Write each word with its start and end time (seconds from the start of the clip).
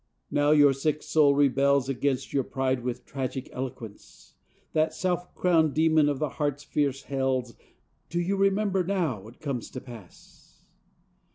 now 0.31 0.49
your 0.49 0.73
sick 0.73 1.03
soul 1.03 1.35
rebels 1.35 1.87
Against 1.87 2.33
your 2.33 2.43
pride 2.43 2.81
with 2.83 3.05
tragic 3.05 3.47
eloquence, 3.53 4.33
That 4.73 4.95
self 4.95 5.31
crowned 5.35 5.75
demon 5.75 6.09
of 6.09 6.17
the 6.17 6.29
heart's 6.39 6.63
fierce 6.63 7.03
hells. 7.03 7.53
Do 8.09 8.19
you 8.19 8.35
remember, 8.35 8.83
now 8.83 9.27
it 9.27 9.39
comes 9.39 9.69
to 9.69 9.79
pass? 9.79 10.63